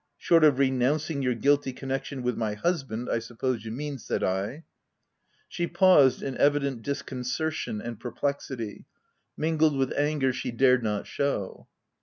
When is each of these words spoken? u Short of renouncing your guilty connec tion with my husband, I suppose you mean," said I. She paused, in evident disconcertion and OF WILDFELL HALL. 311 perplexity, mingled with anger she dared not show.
u 0.01 0.03
Short 0.17 0.43
of 0.43 0.57
renouncing 0.57 1.21
your 1.21 1.35
guilty 1.35 1.71
connec 1.71 2.05
tion 2.05 2.23
with 2.23 2.35
my 2.35 2.55
husband, 2.55 3.07
I 3.07 3.19
suppose 3.19 3.63
you 3.63 3.69
mean," 3.69 3.99
said 3.99 4.23
I. 4.23 4.63
She 5.47 5.67
paused, 5.67 6.23
in 6.23 6.35
evident 6.39 6.81
disconcertion 6.81 7.79
and 7.79 7.97
OF 8.01 8.03
WILDFELL 8.03 8.09
HALL. 8.09 8.33
311 8.33 8.77
perplexity, 8.81 8.85
mingled 9.37 9.77
with 9.77 9.93
anger 9.95 10.33
she 10.33 10.49
dared 10.49 10.81
not 10.81 11.05
show. 11.05 11.67